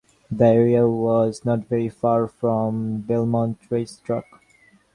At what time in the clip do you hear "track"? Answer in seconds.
3.97-4.25